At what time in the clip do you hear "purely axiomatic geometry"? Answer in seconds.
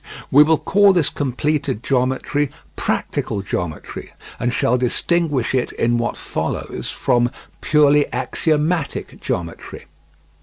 7.61-9.85